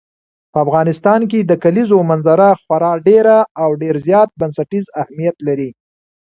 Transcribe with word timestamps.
په 0.51 0.57
افغانستان 0.65 1.21
کې 1.31 1.39
د 1.43 1.51
کلیزو 1.63 1.97
منظره 2.11 2.49
خورا 2.61 2.93
ډېر 3.07 3.25
او 3.61 3.69
ډېر 3.81 3.95
زیات 4.07 4.29
بنسټیز 4.39 4.85
اهمیت 5.01 5.37
لري. 5.47 5.69